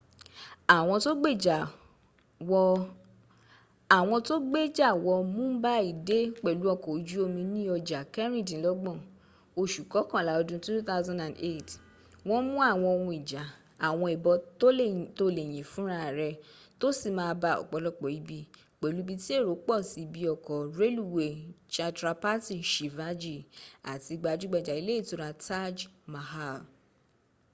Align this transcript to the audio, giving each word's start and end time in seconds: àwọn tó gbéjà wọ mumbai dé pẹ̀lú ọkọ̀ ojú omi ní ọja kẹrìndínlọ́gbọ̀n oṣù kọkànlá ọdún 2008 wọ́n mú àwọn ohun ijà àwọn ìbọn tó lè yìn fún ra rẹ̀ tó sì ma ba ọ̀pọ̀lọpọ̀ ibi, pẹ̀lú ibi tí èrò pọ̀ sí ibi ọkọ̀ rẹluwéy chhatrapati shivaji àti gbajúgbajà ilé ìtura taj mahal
àwọn 3.97 4.17
tó 4.27 4.33
gbéjà 4.47 4.89
wọ 5.07 5.13
mumbai 5.35 5.87
dé 6.07 6.17
pẹ̀lú 6.43 6.65
ọkọ̀ 6.75 6.91
ojú 6.97 7.17
omi 7.25 7.41
ní 7.53 7.61
ọja 7.75 7.99
kẹrìndínlọ́gbọ̀n 8.13 8.99
oṣù 9.61 9.81
kọkànlá 9.91 10.33
ọdún 10.41 10.59
2008 10.61 11.69
wọ́n 12.27 12.43
mú 12.49 12.57
àwọn 12.71 12.89
ohun 12.95 13.15
ijà 13.19 13.43
àwọn 13.87 14.07
ìbọn 14.15 14.35
tó 15.17 15.25
lè 15.35 15.43
yìn 15.53 15.67
fún 15.71 15.85
ra 15.93 16.03
rẹ̀ 16.19 16.33
tó 16.79 16.87
sì 16.99 17.09
ma 17.17 17.25
ba 17.41 17.49
ọ̀pọ̀lọpọ̀ 17.61 18.09
ibi, 18.19 18.39
pẹ̀lú 18.79 18.99
ibi 19.03 19.13
tí 19.23 19.31
èrò 19.37 19.53
pọ̀ 19.67 19.77
sí 19.89 19.99
ibi 20.05 20.21
ọkọ̀ 20.33 20.57
rẹluwéy 20.79 21.33
chhatrapati 21.73 22.55
shivaji 22.71 23.35
àti 23.91 24.11
gbajúgbajà 24.21 24.73
ilé 24.81 24.93
ìtura 25.01 25.29
taj 25.47 25.77
mahal 26.13 26.59